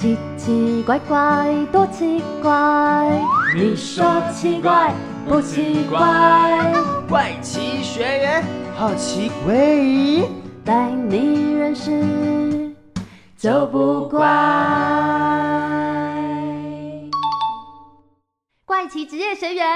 [0.00, 3.22] 奇奇怪怪，多奇怪！
[3.54, 4.94] 你说奇怪
[5.28, 6.72] 不奇怪？
[7.06, 8.42] 怪奇学员
[8.74, 9.54] 好奇怪，
[10.64, 12.74] 带你认识
[13.36, 14.26] 就不怪。
[18.64, 19.66] 怪奇职业学员，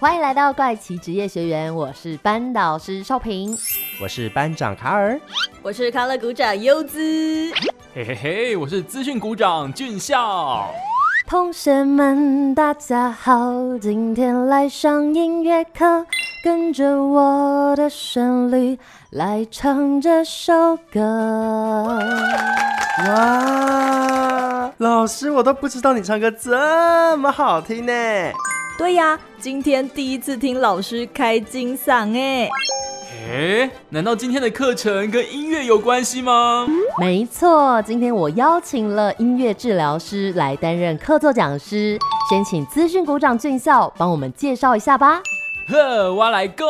[0.00, 3.58] 欢迎来到怪奇职业学员，我是班导师少平。
[4.00, 5.20] 我是班长卡尔，
[5.60, 7.50] 我是康乐股长优姿，
[7.92, 10.70] 嘿嘿嘿，我是资讯股长俊孝。
[11.26, 16.06] 同学们，大家好，今天来上音乐课，
[16.44, 18.78] 跟着我的旋律
[19.10, 21.98] 来唱这首歌。
[23.08, 27.92] 哇，老师，我都不知道你唱歌这么好听呢。
[28.78, 32.48] 对呀，今天第一次听老师开金嗓哎。
[33.28, 36.64] 哎，难道今天的课程跟音乐有关系吗？
[37.00, 41.98] 没错，今天我邀请了音乐治疗师来担任客座讲师，
[42.30, 45.20] 先请资讯股长俊孝帮我们介绍一下吧。
[45.66, 46.68] 呵，我来讲。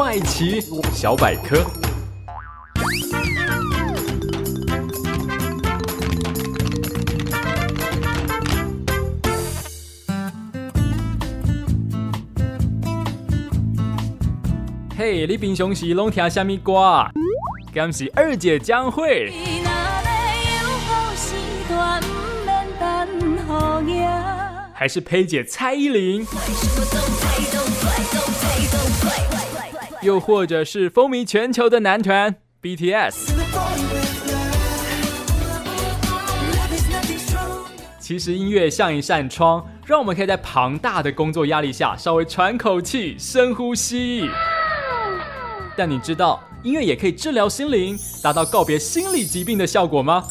[0.00, 0.60] 怪奇
[0.94, 1.60] 小百科。
[14.96, 17.04] 嘿，你平常时拢听什么歌？
[17.74, 19.32] 敢是二姐将会？
[24.72, 26.24] 还是佩姐蔡依林？
[30.08, 33.30] 又或者是风靡全球的男团 BTS。
[38.00, 44.30] 其实音乐像一扇窗，让我们可以在庞大的工作压力下稍微喘口气、深呼吸。
[45.76, 50.24] 但你知道音乐也可以治疗心灵，达到告别心理疾病的效果吗？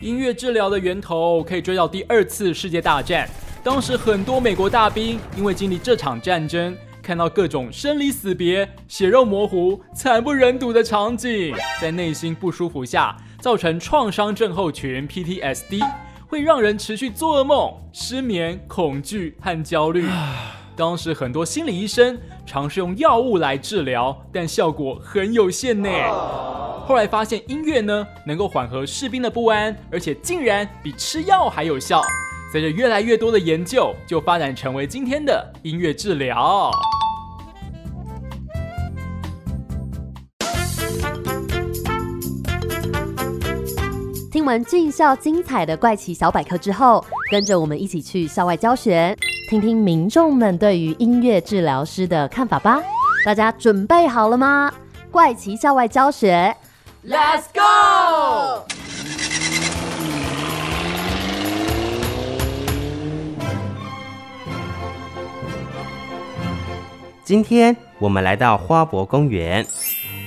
[0.00, 3.28] 音乐治疗的源头可以追到第二次世界大战，
[3.62, 6.74] 当时很多美国大兵因为经历这场战争。
[7.02, 15.84] 看到各种生离死别、血肉模糊、惨不忍睹的场景，在内心不舒服下，造成创伤症候群 （PTSD），
[16.28, 20.06] 会让人持续做噩梦、失眠、恐惧和焦虑。
[20.76, 25.90] 当时很多心理医生尝试用药物来治疗，但效果很有限呢。
[26.86, 32.00] 后来发现音乐呢，能够缓和士兵的不安，而且竟然比吃药还有效。
[32.52, 36.70] 随着越来越多的研究，就发展成为今天的音乐治疗。
[44.30, 49.16] 听完俊校精彩的怪奇小百科之后，跟着我们一起去校外教学，
[49.48, 52.82] 听听民众们对于音乐治疗师的看法吧。
[53.24, 54.70] 大家准备好了吗？
[55.10, 56.54] 怪奇校外教学
[57.06, 58.66] ，Let's go！
[67.32, 69.64] 今天我们来到花博公园。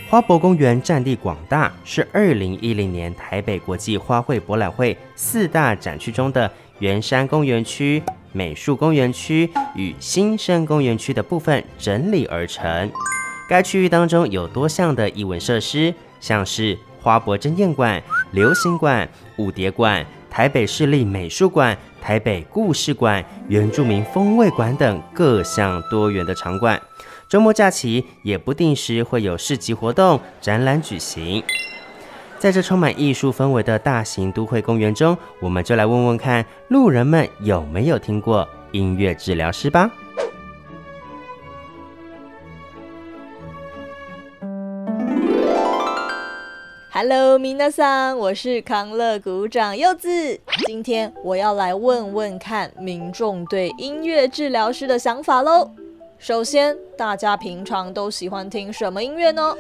[0.10, 8.02] 花博公园占地广大，是二零一零年台北国际花卉博览会四大展区中的圆山公园区、
[8.32, 12.92] 美术公园区与新生公园区的部分整理而成。
[13.48, 18.02] 该区域当中有多项的艺文设施，像是花博珍宴馆、
[18.32, 19.08] 流行馆、
[19.38, 26.82] 舞蝶馆、台北市立美术馆、台北故事馆、原住民风味馆等各项多元的场馆。
[27.28, 31.44] 周末假期也不定时会有市集活动、展览举行。
[32.38, 39.90] 在这充满艺术氛围的大型都会公园中，我们就来问问看路人们有没有听过音乐治疗师吧。
[46.92, 50.40] Hello，米娜桑，我是康乐股长柚子。
[50.68, 55.72] 今天我要来问问看民众对音乐治疗师的想法喽。
[56.18, 59.54] 首先，大家平常都喜欢听什么音乐呢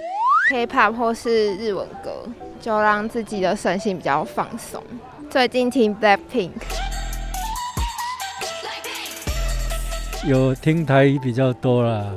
[0.50, 2.28] ？K-pop 或是日文歌，
[2.60, 4.82] 就让自己的身心比较放松。
[5.30, 6.52] 最近听 Blackpink，
[10.28, 12.12] 有听台语比较多啦，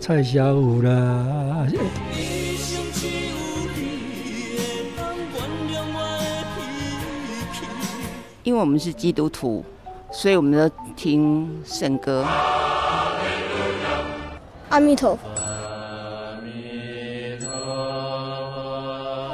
[0.00, 1.66] 蔡小五啦。
[8.42, 9.64] 因为我们是基督徒，
[10.10, 12.26] 所以我们都听圣歌。
[14.70, 15.20] 阿弥陀佛。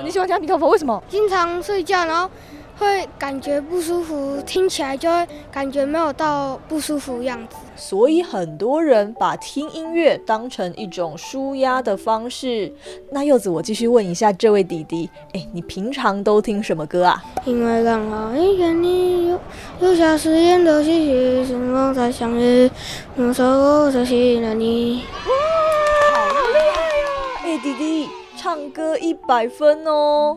[0.02, 0.70] 你喜欢听阿弥陀佛？
[0.70, 1.02] 为什么？
[1.08, 2.30] 经常睡觉，然后
[2.78, 7.56] 会感觉不舒服，听起来就会感觉没有到不舒服样子。
[7.76, 12.72] 所以很多人把听音乐当成一种舒压的方式。
[13.10, 17.22] 那柚子，我继续问一下这位弟弟，哎，你平常都听什么歌啊？
[17.44, 19.40] 因为刚好一见你有
[19.80, 22.70] 有下誓言的细细，时光才相遇，
[23.14, 25.02] 那时候我才信了你。
[25.26, 27.06] 哇，好厉害呀！
[27.44, 30.36] 哎，弟弟，唱歌一百分哦。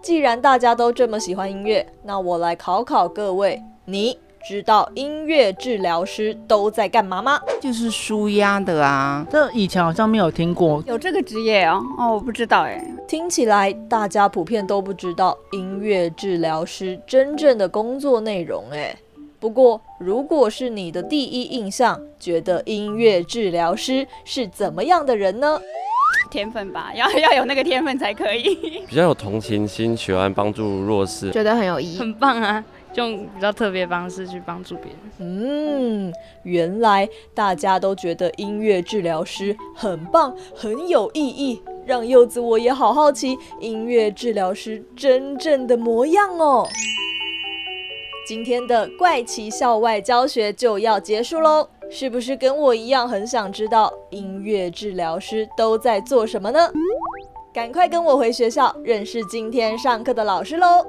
[0.00, 4.18] 既然大家都这么喜欢音乐，那我来考考各位，你。
[4.46, 7.40] 知道音乐治疗师都在干嘛吗？
[7.60, 9.26] 就是舒压的啊。
[9.30, 11.82] 这以前好像没有听过，有这个职业哦。
[11.98, 12.82] 哦，我不知道哎。
[13.06, 18.96] 听起来大家普遍都不知道音乐治疗师真正的工作内容哎。
[19.40, 25.60] 不过，如果是你的第一印象，觉得音乐治疗师是怎么样的人呢？
[26.30, 28.54] 天分吧， 要要有那个天分才可以。
[28.88, 32.62] 比较有同情心，喜欢帮助弱势，觉得很有意义，很棒啊。
[32.94, 34.98] 用比较特别方式去帮助别人。
[35.18, 36.12] 嗯，
[36.42, 46.66] 原来大家都觉得音乐治疗师很棒，很有意义，让柚子我也好好奇音乐治疗师真正的模样哦。
[48.26, 56.70] 今天的怪奇校外教学就要结束喽，是不是跟我一样很想知道音乐治疗师都在做什么呢？
[57.54, 60.86] 赶快跟我回学校认识今天上课的老师喽！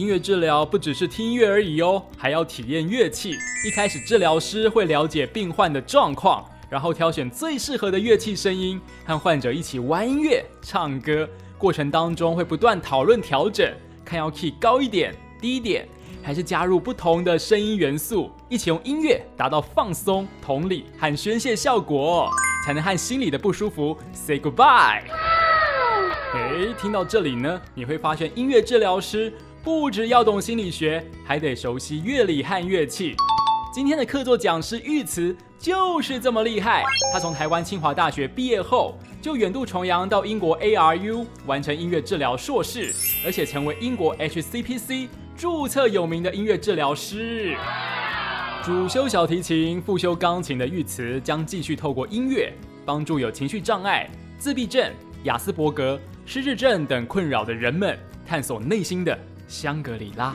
[0.00, 3.36] 音乐治疗不只是听音乐而已哦，还要体验乐器。
[3.66, 11.28] 一开始，治疗师会了解病患的状况，然后挑选最适合的乐器声音，和患者一起玩音乐、唱歌。
[11.58, 13.70] 过程当中会不断讨论调整，
[14.02, 15.86] 看要 key 高一点、低一点，
[16.22, 22.30] 还是加入不同的声音元素，一起用音乐达到放松、同理和宣泄效果，
[22.64, 25.02] 才能和心里的不舒服 say goodbye。
[26.32, 29.30] 哎，听到这里呢，你会发现音乐治疗师。
[29.62, 33.14] 不只要懂心理学，还得熟悉乐理和乐器。
[33.70, 36.82] 今天的客座讲师玉慈就是这么厉害。
[37.12, 42.90] 他从台湾清华大学毕业后，就远渡重洋到英国 ARU 完成音乐治疗硕士，
[43.22, 47.54] 而且成为英国 HCPC 注册有名的音乐治疗师。
[48.64, 52.50] 主修小提琴、副修钢琴的玉慈，将继续透过音乐，
[52.86, 54.08] 帮助有情绪障碍、
[54.38, 54.90] 自闭症、
[55.24, 59.18] 雅斯伯格、失智症等困扰的人们，探索内心的。
[59.50, 60.32] 香格里拉，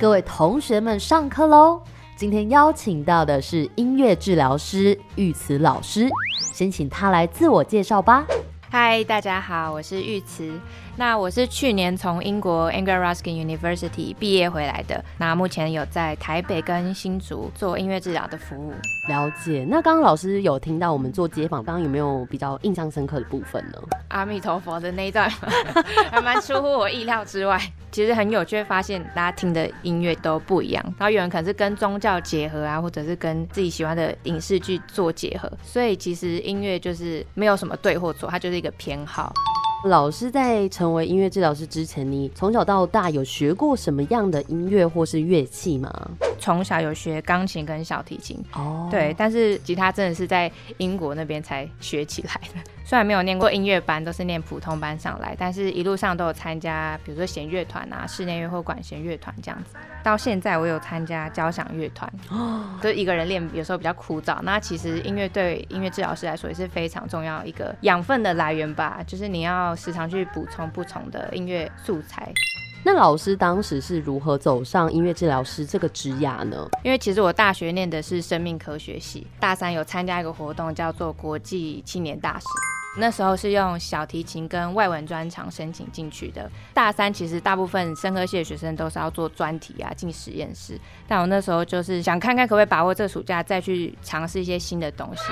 [0.00, 1.80] 各位同学们上课喽！
[2.16, 6.08] 今天邀请到的是音乐治疗师玉慈老师，
[6.52, 8.26] 先请他来自我介绍吧。
[8.68, 10.58] 嗨，大家好，我是玉慈。
[10.98, 15.04] 那我是去年从英国 Anglia Ruskin University 毕业回来的。
[15.18, 18.72] 那目前有在台北跟新竹做音乐治疗的服务。
[19.08, 19.66] 了解。
[19.68, 23.78] 那刚刚老师有听到我们做街访，刚刚有没有比较印象深刻的部分呢？
[24.08, 25.28] 阿弥陀佛的那一段，
[26.10, 27.60] 还蛮出乎我意料之外。
[27.92, 30.82] 其实很有趣，发现大家听的音乐都不一样。
[30.98, 35.50] 然后有人可能是跟宗教结合啊，或者是跟自己喜欢的影视剧做结合。
[35.62, 39.32] 所以其实音乐就是没有什么对或错，它就是一个偏好。
[39.86, 45.90] 老师在成为音乐治疗师之前，你从小到大有学过什么样的音乐或是乐器吗？
[46.38, 52.70] 从小有学钢琴跟小提琴，哦，对，但是吉他真的是在英国那边才学起来的。
[52.88, 59.74] 虽然没有念过音乐班，都是念普通班上来，但是一路上都有参加，比如说弦乐团啊、室内乐或管弦乐团这样子。
[60.04, 62.08] 到现在我有参加交响乐团，
[62.80, 64.38] 就一个人练，有时候比较枯燥。
[64.42, 72.32] 那其实音乐对音乐治疗师来说也是非常重要一个养分的来源吧，就是你要时常去补充不同的音乐素材。
[72.84, 76.68] 那老师当时是如何走上音乐治疗师这个职涯呢？
[76.84, 82.46] 因为其实我大学念的是生命科学系，大三有参加一个活动叫做国际青年大使。
[82.98, 86.50] 那时候是用小提琴跟外文专长申请进去的。
[86.72, 90.80] 大三其实大部分生科系的学生都是要做专题啊，进实验室。
[91.06, 95.24] 但我那时候就是想看看可不可以把握这暑假再去尝试一些新的东西。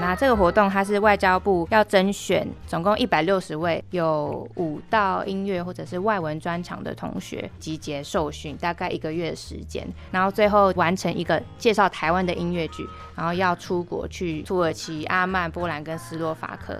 [0.00, 16.76] 那这个活动它是外交部要甄选，总共一百六十位有舞蹈、音乐或者是外文专长的同学集结受训，大概一个月的时间，然后最后完成一个介绍台湾的音乐剧，然后要出国去土耳其、阿曼、波兰跟斯洛伐克。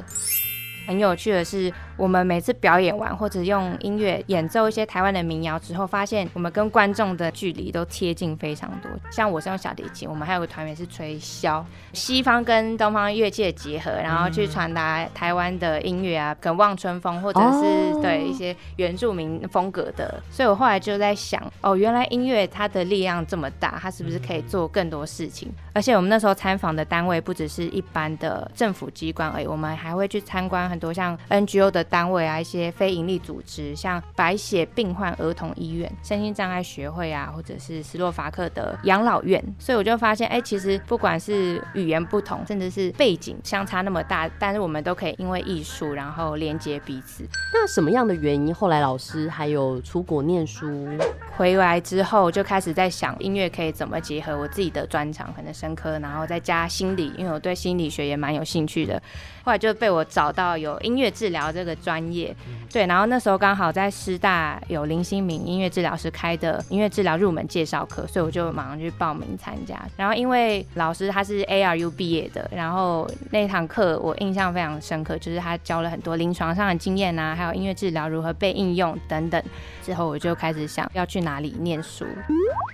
[0.86, 8.90] 很有趣的是，我们每次表演完或者用音乐演奏一些台湾的民谣之后，发现我们跟观众的距离都贴近非常多。
[9.10, 20.22] 像我是用小提琴，我们还有个团员是吹箫，西方跟东方乐器的结合，然后去传达台湾的音乐啊，跟望春风或者是对一些原住民风格的。
[20.30, 25.50] 所以我后来就在想，哦，原来音乐它的力量这么大，它是不是可以做更多事情？
[25.72, 30.73] 而且我们那时候参访的单位不只是一般的政府机关而已，我们还会去参观。
[30.74, 47.24] 很多像 NGO 的单位啊，一些非营利组织，像白血病患儿童医院、身心障碍学会啊，或者是斯洛伐克的养老院，所以我就发现，哎，其实不管是语言不同，甚至是背景相差那么大，但是我们都可以因为艺术，然后连接彼此。
[47.52, 50.88] 那什么样的原因，后来老师还有出国念书，
[51.36, 59.00] 回来之后就开始在想音乐可以怎么结合我自己的专长，可能生科，然后再加心理，因为我对心理学也蛮有兴趣的。
[59.44, 62.34] 后来就被我找到有音乐治疗这个专业，
[62.72, 69.78] 对，然后那时候刚好在师大有林新明音乐治疗师开的音乐治疗入门介绍课，所以我就马上去报名参加。
[69.98, 79.42] 然后因为老师他是 ARU 毕业的，然后那堂课我印象非常深刻，就是他教了很多临床上的经验啊，还有音乐治疗如何被应用等等。
[79.82, 82.06] 之后我就开始想要去哪里念书。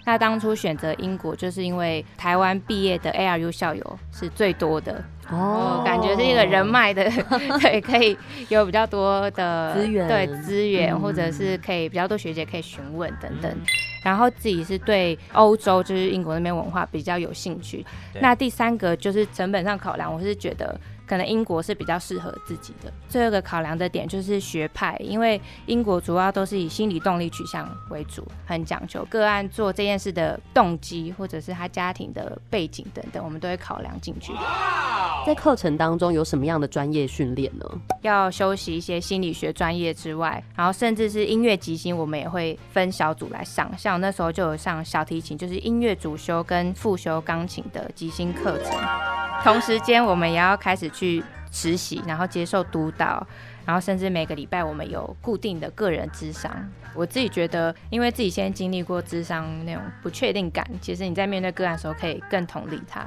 [0.06, 5.02] 那当初选择英国，就是因为台湾毕业的 ARU 校友是最多的。
[5.30, 7.04] 哦，感觉是一个人脉的，
[7.60, 8.16] 对，可以
[8.48, 13.54] 有比较多的资源，对资源，或者是可以比较多学姐可以询问等等。
[14.02, 17.84] 然后自己是对欧洲，就是英国那边文化比较有兴趣。
[18.20, 20.78] 那第三个就是成本上考量，我是觉得。
[21.10, 22.92] 可能英国是比较适合自己的。
[23.08, 34.32] 最后一个考量的点就是学派，因为英国主要都是以心理动力取向为主，很讲究个案做这件事的动机，或者是他家庭的背景等等，我们都会考量进去。
[35.26, 37.66] 在课程当中有什么样的专业训练呢？
[38.02, 43.68] 要修习一些心理学专业之外，然后甚至是音乐即兴，我们也会分小组来上。
[43.76, 48.80] 像我那时候就有上小提琴，就是音乐主修跟副修钢琴的即兴课程。
[49.42, 53.26] 同时间，我们也要开始去实习，然后接受督导，
[53.64, 56.50] 然后甚至每个礼拜我们有固定的个人智商。
[56.94, 63.06] 我自己觉得，因为自己先经历过智商那种不确定感，其实你在面对个案的时候可以更同理他。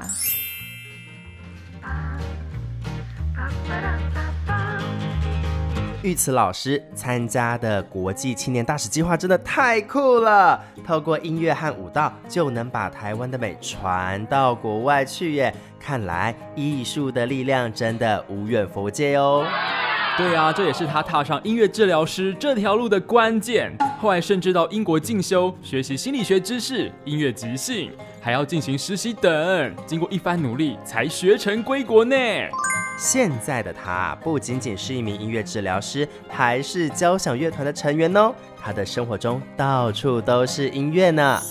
[6.03, 10.61] 玉慈老师参加的国际青年大使计划真的太酷了！
[10.85, 15.55] 透过音乐和舞蹈，就能把台湾的美传到国外去耶！
[15.79, 19.47] 看来艺术的力量真的无远佛界哦。
[20.17, 23.71] 对啊，这也是他踏上音乐治疗师这条路的关键。
[23.97, 27.89] 后来甚至到英国进修，学习心理学知识、音乐即兴，
[28.23, 29.75] 还要进行实习等。
[29.85, 32.15] 经过一番努力，才学成归国呢。
[32.97, 38.33] 现在的他不仅仅是一名音乐治疗师，还是交响乐团的成员哦。
[38.57, 41.41] 他的生活中到处都是音乐呢。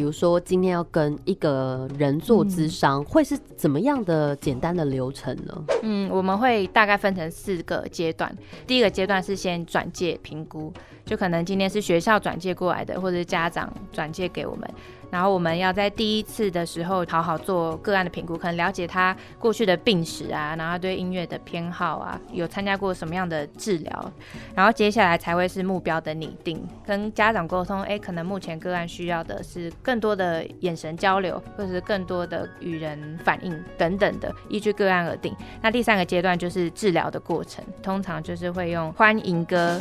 [0.00, 5.62] 比如说，今天要跟一个人做咨商，会是怎么样的简单的流程呢？
[5.82, 8.34] 嗯，我们会大概分成四个阶段。
[8.66, 10.72] 第一个阶段是先转介评估，
[11.04, 14.66] 就可能今天是学校转介过来的，或者是家长转介给我们。
[15.10, 24.12] 然后我们要在第一次的时候好好做个案的评估，可能了解他过去的病史啊，然后对音乐的偏好啊，有参加过什么样的治疗，
[24.54, 35.34] 然后接下来才会是目标的拟定，跟家长沟通，哎，可能目前个案需要的是更多的眼神交流，或者是更多的与人反应等等的，依据个案而定。
[35.60, 39.78] 那第三个阶段就是治疗的过程，通常就是会用欢迎歌。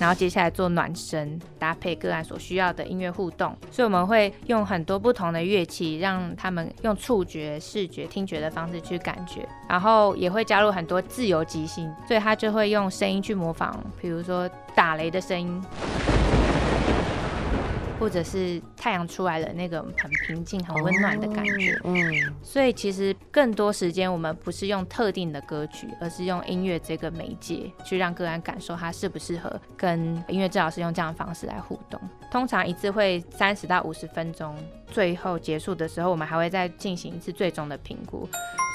[0.00, 15.62] 然后接下来做暖身，搭配个案所需要的音乐互动，所以我们会用很多不同的乐器，让他们用触觉、视觉、听觉的方式去感觉，然后也会加入很多自由即兴，所以他就会用声音去模仿，比如说打雷的声音。
[18.00, 21.78] 或者是太阳出来了，那个很平静、很温暖的感觉。
[21.84, 32.00] 嗯，所以其实更多时间我们不是用特定的歌曲，而是用音乐这个媒介去让个案感受他适不适合跟音乐治疗师用这样的方式来互动。
[32.30, 34.56] 通常一次会三十到五十分钟，
[34.90, 38.26] 最后结束的时候，我们还会再进行一次最终的评估。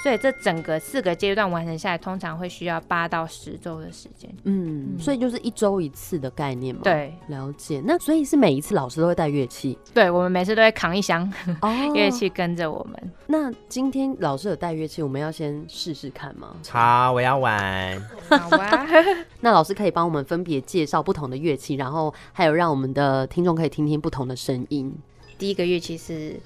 [0.06, 4.30] 所以这整个四个阶段完成下来，通常会需要八到十周的时间。
[4.44, 6.82] 嗯，所以就是一周一次的概念嘛。
[6.84, 7.82] 对，了解。
[7.84, 9.76] 那所以是每一次老师都会带乐器？
[9.96, 11.28] 对，我们每次都会扛一箱
[11.96, 13.12] 乐器跟着我们。
[13.26, 16.56] 那今天老师有带乐器，我们要先试试看吗？
[16.70, 18.00] 好，我要玩。
[18.30, 18.86] 好啊。
[19.42, 24.96] 那老师可以帮我们分别介绍不同的乐器，然后还有让我们的听众可以听听不同的声音。
[25.40, 26.40] 第一个乐器是。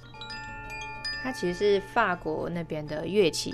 [1.23, 3.53] 它其实是法国那边的乐器，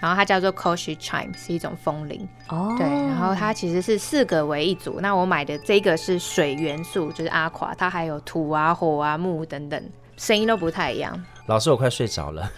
[0.00, 2.28] 然后它叫做 Cochy Chime，是一种风铃。
[2.48, 5.00] 哦对，然后它其实是四个为一组。
[5.00, 9.82] 那我买的这个是水元素，就是阿垮，它还有土啊、火啊、木等等，
[10.16, 11.18] 声音都不太一样。
[11.46, 12.48] 老师，我快睡着了，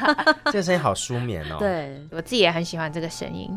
[0.46, 3.48] 这个声音好舒眠哦。，对，我自己也很喜欢这个声音。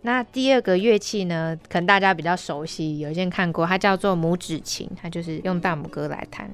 [0.00, 6.50] 那第二个乐器呢，可能大家比较熟悉，有些人看过，它叫做拇指琴，它就是用大拇哥来弹，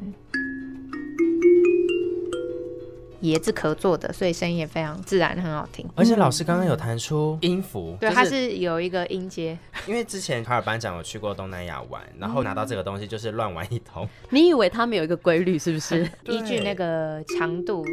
[3.22, 5.88] 椰子壳做的，所以声音也非常自然，很好听。
[5.94, 14.08] 而且老师刚刚有弹出音符，对，就它是有一个音阶，因为之前卡尔班长有去过东南亚玩， 然后拿到这个东西就是乱玩一通。
[14.30, 16.08] 你以为他们有一个规律是不是？
[16.24, 17.84] 依据那个强度，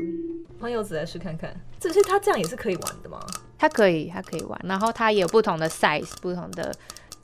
[0.60, 3.20] 朋友子来试看看，这是他这样也是可以玩的吗？
[3.60, 6.72] 它可以，它可以玩，然后它也有不同的 size，不同的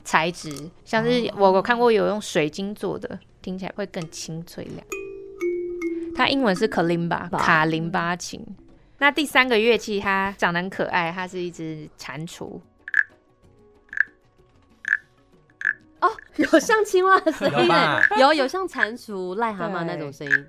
[0.04, 0.52] 材质，
[0.84, 5.03] 像是我我看过有用水晶做的，听起来会更清脆亮。
[6.14, 8.44] 它英文是 kalimba 卡林巴琴。
[8.98, 12.60] 那第三个乐器它长得很可爱，它是一只蟾蜍，
[16.00, 17.68] 哦，有像青蛙的声音。
[18.12, 20.46] 有，有有像蟾蜍、癞蛤蟆那种声音，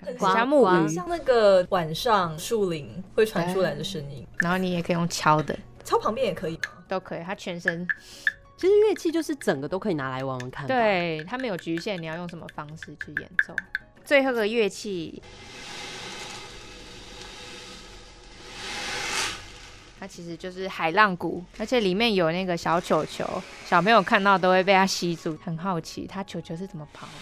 [0.00, 0.88] 很像木呱鱼。
[0.88, 6.58] 像那个晚上树林会传出来的声音，然后你也可以用敲的，敲旁边也可以？
[6.88, 7.22] 都可以。
[7.22, 7.86] 它全身，
[8.56, 13.54] 其实乐器就是整个都可以拿来玩玩看。，对，它没有局限，你要用什么方式去演奏。
[14.08, 15.22] 最后一个乐器，
[20.00, 27.12] 它其实就是海浪鼓，而且里面有那个小球球，小朋友看到都会被它吸住，很好奇它球球是怎么跑的。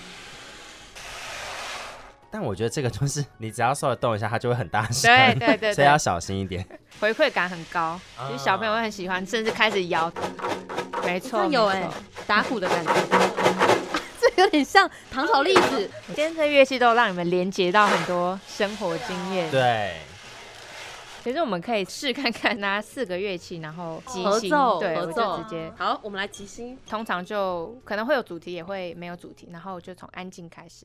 [2.31, 5.11] 但我觉得这个就是你只要稍微动一下，它就会很大声。
[5.11, 6.65] 对对对对，所以要小心一点。
[7.01, 10.13] 回馈感很高，其实小朋友会很喜欢，甚至开始摇。
[11.05, 11.91] 没错，有哎、
[12.29, 13.36] 打鼓的感觉，这
[14.43, 15.91] 有点像唐朝历史。
[16.09, 19.51] 今天这乐器都让你们连接到很多生活经验。
[19.51, 19.97] 对，
[21.25, 26.79] 其实我们可以试看看拿四个乐器，然后即兴，合奏，对，我就直接，好，我们来即兴。
[26.87, 30.85] 通常就可能会有主题，也会没有主题，然后就从安静开始。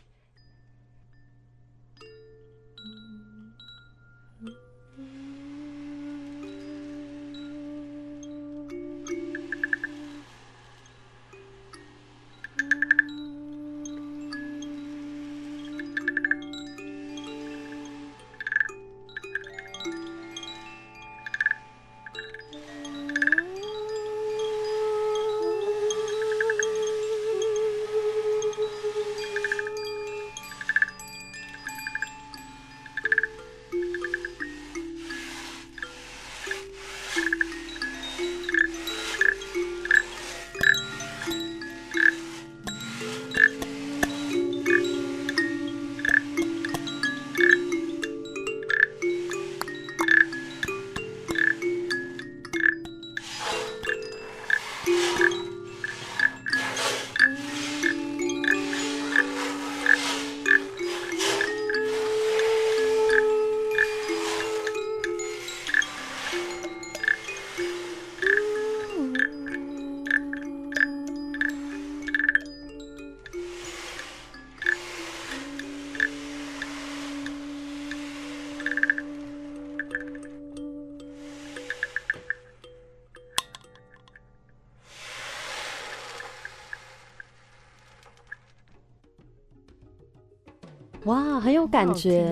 [91.71, 92.25] 感觉，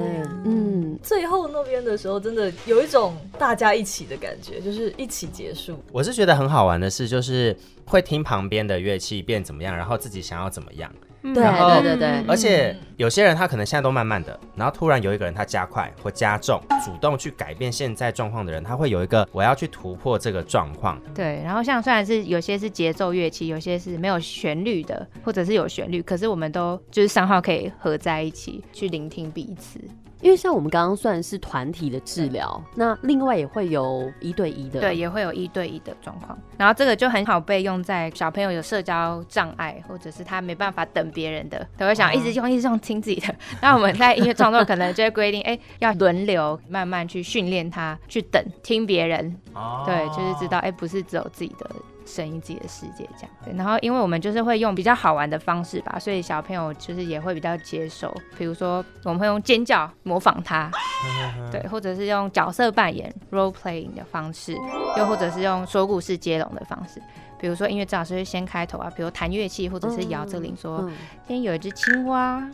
[0.43, 5.80] 嗯，最后那边的时候，真的有一种大家一起的感觉，就是一起结束。
[5.91, 10.93] 我是觉得很好玩的是，就是会听旁边的乐器变怎么样，然后自己想要怎么样。
[11.34, 21.00] 对对对对，而且有些人他可能现在都慢慢的，然后突然有一个人他加快或加重，主动去改变现在状况的人，他会有一个我要去突破这个状况。
[21.13, 29.80] 对，然后像虽然是有些是节奏乐器，有些是没有旋律的，或者是有旋律，可是我们都就是三号可以合在一起去聆听彼此。
[30.21, 36.38] 因为像我们刚刚算是团体的治疗，那另外也会有一对一的，对，也会有一对一的状况。
[36.58, 43.34] 然后这个就很好被用在小朋友有社交障碍，或者是他没办法等别人的，他会想一直用一直用听自己的。
[43.62, 51.69] 那我们在音乐创作可能就会规定，哎，要轮流慢慢去训练他去等听别人，哦对，就是知道，哎，不是只有自己的
[52.10, 53.30] 声音、自己的世界这样。
[53.45, 58.13] 对，然后因为我们就是会用比较好玩的方式吧，所以小朋友就是也会比较接受。
[58.38, 60.72] 比如说，我们会用尖叫模仿他，
[61.52, 64.56] 对，或者是用角色扮演 role playing 的方式，
[64.98, 67.02] 又或者是用说故事接龙的方式。
[67.39, 70.93] 比如说音乐治疗师会先开头啊，比如弹乐器或者是摇这铃说，嗯
[71.26, 72.45] 今天有一只青蛙，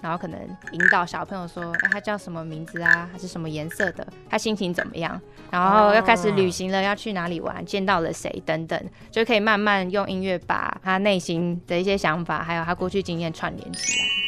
[0.00, 0.38] 然后可能
[0.72, 3.08] 引导小朋友说，哎，他叫什么名字啊？
[3.12, 4.06] 还是什么颜色的？
[4.28, 5.20] 他心情怎么样？
[5.50, 7.64] 然后要开始旅行了，要去哪里玩？
[7.64, 8.42] 见到了谁？
[8.44, 8.80] 等等，
[9.10, 14.21] 就可以慢慢用音乐把他内心的一些想法，还有他过去经验串联起来。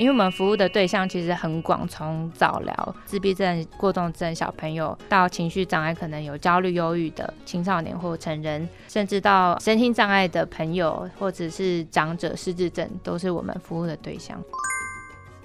[0.00, 14.42] 因为我们服务的对象其实很广，从早疗、自闭症、过动症小朋友，到情绪障碍，可能有焦虑、忧郁的青少年或成人，甚至到身心障碍的朋友，或者是长者、失智症，都是我们服务的对象。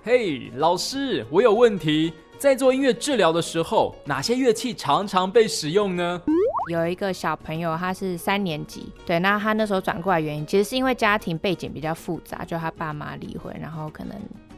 [0.06, 2.14] 嘿，老师，我有问题。
[2.38, 6.22] 在做音乐治疗的时候，哪些乐器常常被使用呢？
[6.70, 14.16] 有一个小朋友，他是三年级，对，那他那时候转过来原因，其实是因为家庭背景比较复杂，就他爸妈离婚，然后可能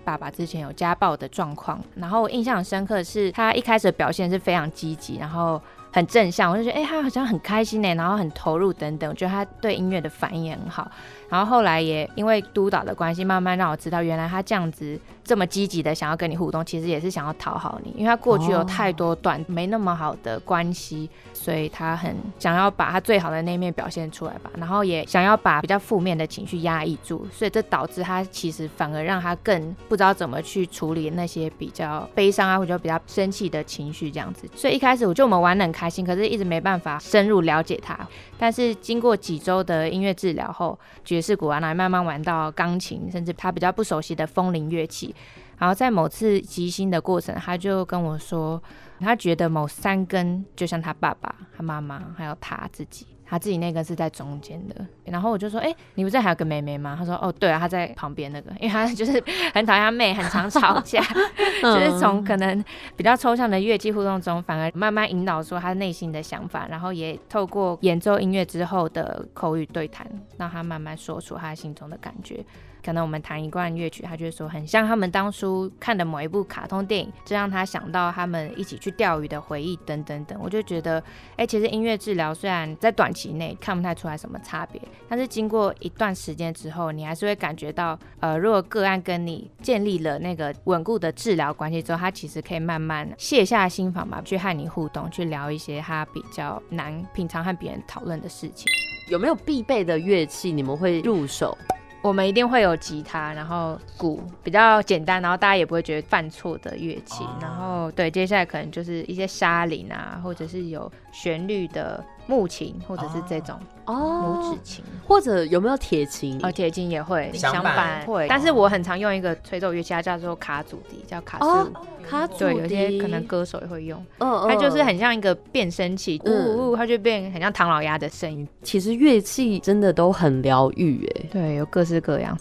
[0.07, 10.89] 爸爸之前有家暴的状况，然后我印象很深刻的是他一开始的表现是非常积极，然后很正向，我就觉得哎，他好像很开心呢，然后很投入等等，我觉得他对音乐的反应也很好，
[11.29, 14.99] 然后后来也因为督导的关系，慢慢让我知道原来他这样子。
[15.23, 34.47] 这么积极的想要跟你互动，其实也是想要讨好你，因为他过去有太多段没那么好的关系，所以他很想要把他最好的那一面表现出来吧，然后也想要把比较负面的情绪压抑住，所以这导致他其实反而让他更不知道怎么去处理那些比较悲伤啊或者比较生气的情绪这样子。
[34.55, 37.99] 所以一开始我就我们玩的很开心，可是一直没办法深入了解他。
[38.37, 40.79] 但是经过几周的音乐治疗后，
[41.17, 45.15] 爵士鼓啊，来慢慢玩到钢琴，甚至他比较不熟悉的风铃乐器。
[45.57, 48.61] 然后在某次即兴的过程，他就跟我说，
[48.99, 54.75] 他觉得某三根就像他爸爸、他妈妈，还有他自己，他自己那个是在中间的。
[55.05, 56.95] 然后我就说，哎，你不是还有个妹妹吗？
[56.97, 61.01] 他说，哦，对啊，他在旁边那个， 因为他就是很讨厌他妹，很常吵架，
[61.61, 62.63] 就是从可能
[62.95, 72.43] 比较抽象的乐器互动中，反而慢慢引导出他内心的想法，然后也透过演奏音乐之后的口语对谈，让他慢慢说出他心中的感觉。
[72.87, 80.39] 可能我们弹一段乐曲，他就会说很像他们当初看的某一部卡通电影，这让他想到他们一起去钓鱼的回忆等等等。
[80.41, 81.03] 我就觉得，
[81.35, 98.65] 哎，其实音乐治疗虽然在短期内看不太出来什么差别，但是经过一段时间之后，你还是会感觉到，呃，如果个案跟你建立了那个稳固的治疗关系之后，他其实可以慢慢卸下心防吧，去和你互动，去聊一些他比较难平常和别人讨论的事情。
[99.09, 101.57] 有没有必备的乐器你们会入手？
[102.01, 107.25] 我们一定会有吉他，然后鼓比较简单，然后大家也不会觉得犯错的乐器。
[107.41, 112.03] 然后对，接下来可能就是一些沙林啊，或者是有旋律的。
[112.27, 116.37] 木琴或者是这种哦，拇指琴，或者有没有铁琴？
[116.43, 118.27] 哦，铁琴也会，响板会。
[118.27, 121.71] 但是我很常用一个吹奏乐器，它叫做卡祖笛，叫卡斯。
[122.07, 124.05] 卡祖对，有些可能歌手也会用。
[124.19, 128.47] 嗯它就是很像一个变声器，呜呜，它就变很像唐老鸭的声音。
[128.61, 132.37] 其实乐器真的都很疗愈，哎，对，有各式各样。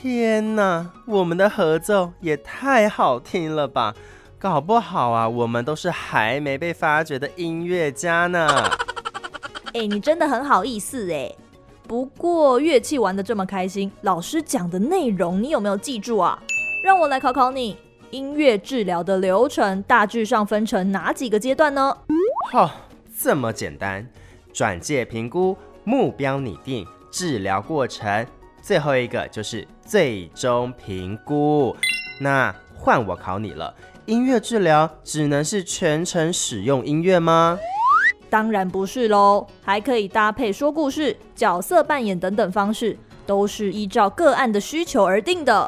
[0.00, 3.94] 天哪，我们的合奏也太好听了吧！
[4.44, 8.46] 搞不好啊，我们都是还没被发掘的音乐家呢。
[9.72, 11.34] 哎，你真的很好意思哎。
[11.88, 16.38] 不过乐器玩的这么开心，老师讲的内容你有没有记住啊？
[16.84, 17.78] 让我来考考你，
[18.10, 21.96] 音乐治疗的流程大致上分成哪几个阶段呢？
[22.52, 22.70] 哦，
[23.18, 24.06] 这么简单，
[24.52, 28.26] 转介评估、目标拟定、治疗过程，
[28.60, 31.74] 最后一个就是最终评估。
[32.20, 33.74] 那换我考你了。
[34.06, 37.58] 音乐治疗只能是全程使用音乐吗？
[38.28, 45.66] 当然不是喽，还可以搭配说故事、角色扮演等等方式，都是依照个案的需求而定的。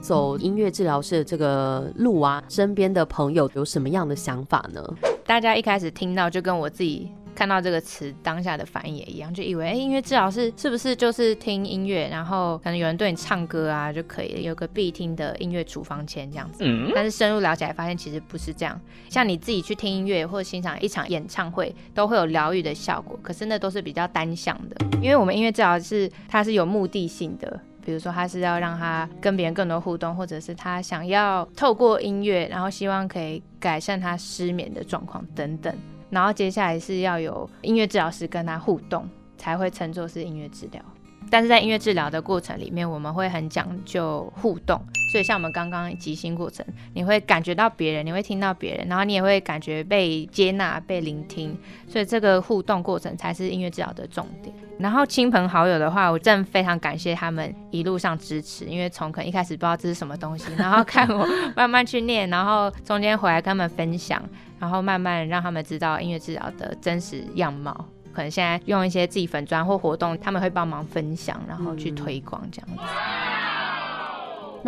[0.00, 4.82] 走音乐治疗师的这个路啊，身边的朋友有什么样的想法呢？
[5.26, 7.12] 大家一开始听到就跟我自己。
[7.38, 16.64] 看到这个词，当下的反应也一样，就以为哎，音乐治疗是是不是就是听音乐，然后可能有人对你唱歌啊就可以有个必听的音乐处方签这样子。
[16.66, 16.90] 嗯。
[16.92, 18.80] 但是深入了解，发现其实不是这样。
[19.08, 24.76] 像你自己去听音乐或者欣赏一场演唱会，都会有疗愈的效果，可是那都是比较单向的。
[25.00, 35.72] 因为我们音乐治疗是它是有目的性的，比如说他是要让他跟别人更多互动，或者是他想要透过音乐，然后希望可以改善他失眠的状况等等。
[36.10, 40.82] 然后接下来是要有音乐治疗师跟他互动，才会称作是音乐治疗。
[41.30, 44.80] 但是在音乐治疗的过程里面，我们会很讲究互动，
[45.12, 51.54] 所以像我们刚刚即兴过程，你会感觉到别人，你会听到别人，然后你也会感觉被接纳、被聆听，
[51.86, 54.54] 所以这个互动过程才是音乐治疗的重点。
[54.78, 64.22] 然后亲朋好友的话，我真非常感谢他们一路上支持，因为从可能一开始不知道这是什么东西，然后看我慢慢去念，然后中间回来跟他们分享。
[64.58, 67.72] 然后慢慢让他们知道音乐治疗的真实样貌，
[68.12, 72.82] 可能现在用一些自己粉砖或活动，他们会帮忙分享，然后去推广这样子。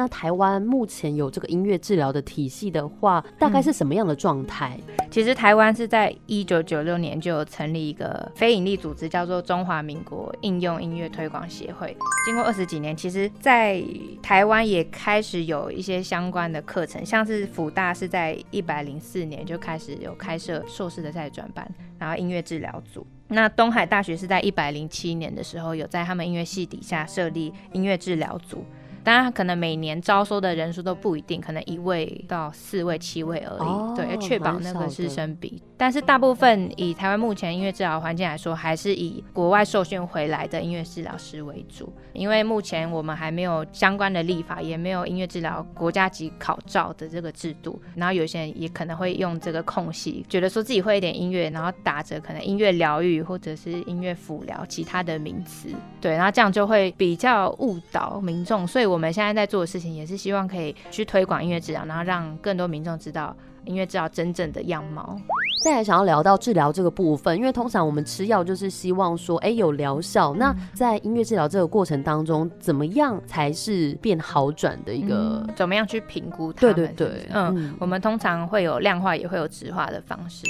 [0.00, 4.80] 那台湾目前有这个音乐治疗的体系的话，大概是什么样的状态？
[5.10, 11.94] 其实台湾是在一九九六年就有成立一个非营利组织，叫做中华民国应用音乐推广协会。
[12.24, 13.84] 经过二十几年，其实在
[14.22, 23.06] 台湾也开始有一些相关的课程，像是辅大是在一百零四年就开始有开设硕士的在转班，然后音乐治疗组。
[23.28, 28.64] 那东海大学是在一百零七年的时候有在他们音乐系底下设立音乐治疗组。
[29.02, 33.96] 当然，可能每年招收的人数都不一定，可能一位到四位、七位而已。
[33.96, 35.62] 对，要确保那个师生比。
[35.76, 41.90] 但是大部分以台湾目前音乐治疗环境来说，还是以国外受训回来的音乐治疗师为主。
[42.12, 47.80] 因为目前我们还没有相关的立法，也没有音乐治疗国家级考照的这个制度。
[47.94, 55.70] 然后有些人也可能会用这个空隙，觉得说自己会一点音乐，然后打着可能音乐疗愈或者是音乐辅疗其他的名词。
[55.98, 58.66] 对，然后这样就会比较误导民众。
[58.66, 63.36] 所以我们现在在做的事情，也是希望可以去推广音乐治疗，然后让更多民众知道。
[63.66, 65.14] 音乐治疗真正的样貌。
[65.62, 70.34] 再来想要聊到治疗这个部分，因为通常我们吃药就是希望说，哎，有疗效。
[70.36, 75.46] 那在音乐治疗这个过程当中，怎么样才是变好转的一个？
[75.54, 76.60] 怎么样去评估它？
[76.62, 80.46] 对对对，嗯，我们通常会有量化，也会有质化的方式。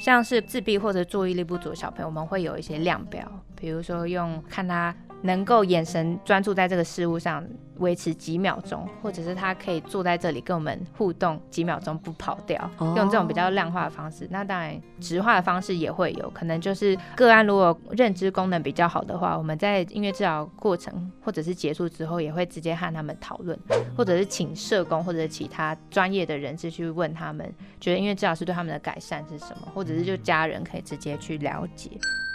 [0.00, 7.46] 像是自闭或者注意力不足的小朋友，我们会有一些量表，比如说用看他能够眼神专注在这个事物上。
[7.78, 14.26] 维持几秒钟，或者是他可以坐在这里跟我们互动几秒钟不跑掉，用这种比较量化的方式。
[14.30, 23.58] 那当然，直化的方式也会有可能，就是个案如果认知功能比较好的话，我们在音乐治疗过程或者是结束之后，也会直接和他们讨论，
[23.96, 31.90] 或者是请社工或者其他专业的人士去问他们，觉得音乐治疗师对他们的改善是什么，或者是就家人可以直接去了解。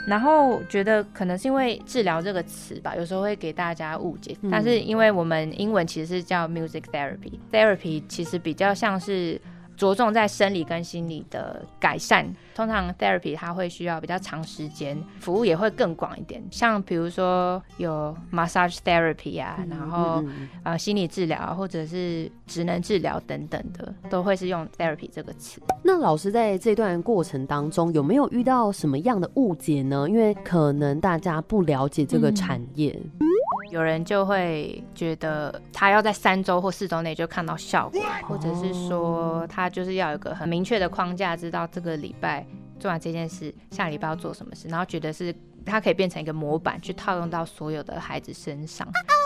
[0.08, 4.36] 然后觉得可能是因为治疗这个词吧，有时候会给大家误解。
[4.50, 9.40] 但是因为我们英文其实是叫 music therapy，therapy 其实比较像是。
[9.78, 16.40] 着重在生理跟心理的改善，通常 therapy 它会需要比较长时间，服务也会更广一点。
[16.52, 20.24] 像比如说有 massage therapy 啊，然后
[20.62, 25.60] 呃心理治疗或者是职能治疗等等的，都会是用 therapy 这个词。
[25.82, 30.08] 那老师在这段过程当中有没有遇到什么样的误解呢？
[30.08, 32.96] 因为可能大家不了解这个产业。
[33.72, 42.46] 有人就会觉得他要在三周或四周内就看到效果，或者是说他就是要有个很明确的框架，知道这个礼拜
[42.80, 45.34] 做完这件事，下礼拜要做什么事，然后觉得是
[45.66, 48.86] 它可以变成一个模板去套用到所有的孩子身上。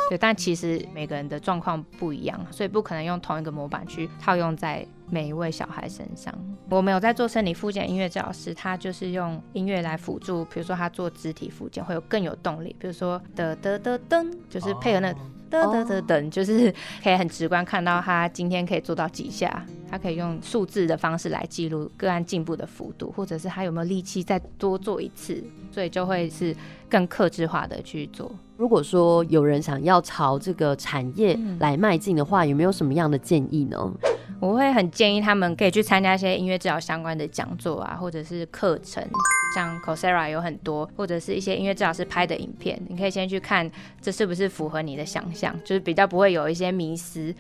[0.09, 6.33] 对，但其实每个人的状况不一样，所以不可能用同一个模板去套用在每一位小孩身上。
[6.69, 15.13] 我们有在做生理复健音乐治疗师，他就是用音乐来辅助，比如说他做肢体复健会有更有动力，比如说的的的噔，就是配合那
[15.49, 26.55] 的的的噔，就是可以很直观看到他今天可以做到几下，他可以用数字的方式来记录个案进步的幅度，或者是他有没有力气再多做一次，所以就会是
[26.89, 28.31] 更克制化的去做。
[28.57, 33.93] 如果说有人想要朝这个产业来迈进的话，有没有什么样的建议呢？
[34.39, 39.03] 我会很建议他们可以去参加一些音乐治疗相关的讲座啊，或者是课程，
[39.55, 43.69] 像 Coursera 有很多，或者是一些音乐治疗师拍的影片，你可以先去看
[44.01, 47.33] 这是不是符合你的想象，就是比较不会有一些迷失。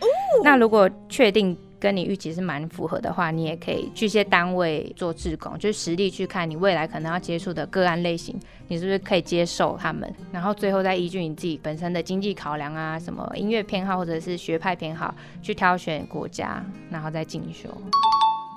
[0.43, 1.57] 那如果确定。
[1.85, 8.35] 跟你预期是蛮符合的话，你也可以去一些单位做志工，就是实地去看你未来可能要接触的个案类型，
[8.69, 10.11] 你是不是可以接受他们？
[10.31, 17.69] 然后最后再依据你自己本身的经济考量啊，什么音乐偏好或者是学派偏好，去挑选国家，然后再进修。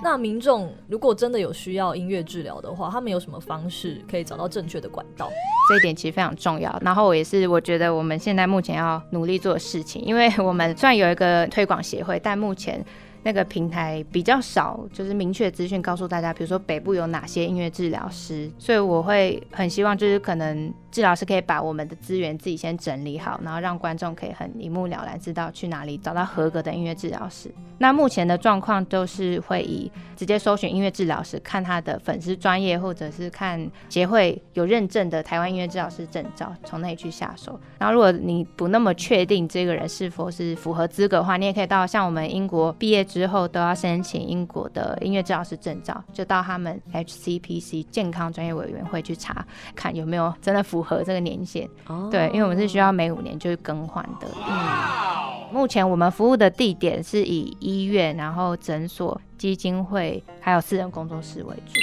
[0.02, 5.28] 那民众如果真的有需要音乐治疗的话，他们有什么方式可以找到正确的管道？
[5.68, 6.74] 这一点其实非常重要。
[6.80, 12.82] 然后我也是，我觉得我们现在目前要努力做的事情，因为我们虽然有一个推广协会，但目前。
[13.22, 27.52] 那个平台比较少，就是明确资讯告诉大家，比如说北部有哪些音乐治疗师，所以我会很希望，就是可能治疗师可以把我们的资源自己先整理好，然后让观众可以很一目了然知道去哪里找到合格的音乐治疗师。
[27.78, 37.58] 那目前的状况都是会以直接搜寻音乐治疗师，看他的粉丝专业，或者是看协会有认证的台湾音乐治疗师证照，从那里去下手。
[37.78, 49.44] 然后如果你不那么确定这个人是否是符合资格的话，你也可以到像我们英国毕业之后都要申请英国的音乐治疗师证照，就到他们 HCPC 健康专业委员会去查，
[49.74, 51.68] 看有没有真的符合这个年限。
[52.10, 54.28] 对，因为我们是需要每五年就更换的。
[54.46, 61.80] 嗯，目前我们服务的地点是以医院，然后诊所、基金会，还有私人工作室为主。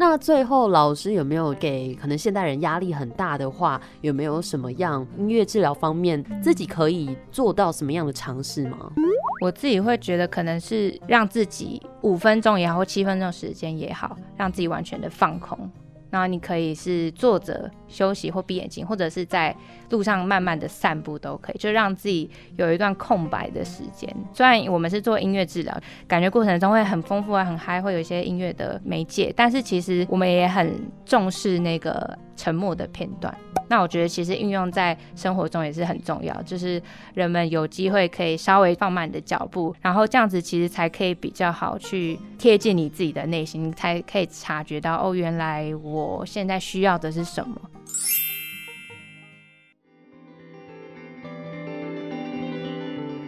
[0.00, 8.92] 那最后老师有没有给可能现代人压力很大的话，有没有什么样音乐治疗方面自己可以做到什么样的尝试吗？
[9.40, 15.70] 我自己会觉得可能是让自己五分钟也好，或七分钟时间也好，让自己完全的放空。
[16.10, 19.54] 然后你可以是坐着休息或闭眼睛，或者是在
[19.90, 24.10] 路上慢慢的散步都可以，就让自己有一段空白的时间。
[24.32, 33.36] 虽然我们是做音乐治疗，感觉过程中会很丰富啊，很嗨，会有一些音乐的媒介，但是其实我们也很重视那个沉默的片段。
[33.68, 36.80] 那我觉得其实运用在生活中也是很重要，就是
[37.12, 47.60] 人们有机会可以稍微放慢你的脚步，然后这样子其实才可以比较好去贴近你自己的内心，才可以察觉到哦，原来我现在需要的是什么。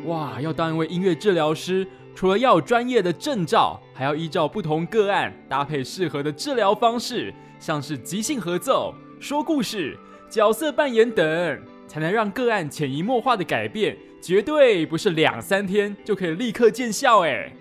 [0.07, 9.97] 哇，要当一位音乐治疗师，除了要有专业的证照，还要依照不同个案搭配适合的治疗方式，像是即兴合奏、说故事、
[10.31, 17.53] 角色扮演等，才能让个案潜移默化的改变，绝对不是两三天就可以立刻见效哎。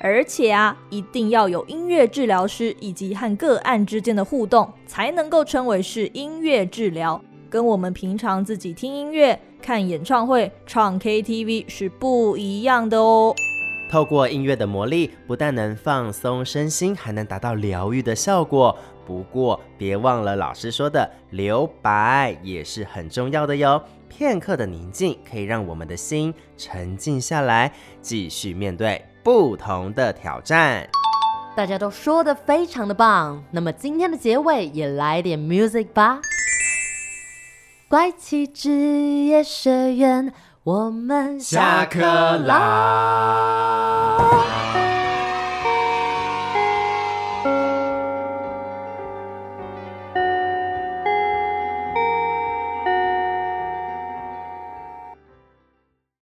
[0.00, 7.22] 而且啊，一定要有音乐治疗师以及和个案之间的互动，才能够称为是音乐治疗。
[7.48, 13.34] 跟我们平常自己听音乐、看演唱会、唱 KTV 是不一样的哦。
[13.90, 18.74] 透过音乐的魔力，不但能放松身心，还能达到疗愈的效果。
[19.06, 23.82] 不过，别忘了老师说的留白也是很重要的哟。
[24.08, 30.88] 片刻的宁静可以让我们的心沉静下来，继续面对不同的挑战。
[31.56, 36.20] 大家都说的非常的棒，那么今天的结尾也来点 music 吧。
[37.88, 40.32] 怪奇职业学院，
[40.64, 42.00] 我们下课
[42.38, 44.11] 啦！